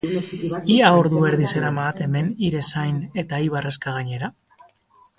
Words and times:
Ia 0.75 0.89
ordu 1.01 1.19
erdi 1.33 1.51
zeramaat 1.51 2.03
hemen 2.05 2.33
hire 2.47 2.65
zain 2.71 2.99
eta 3.25 3.45
hi 3.45 3.55
barrezka 3.59 3.99
gainera? 4.01 4.35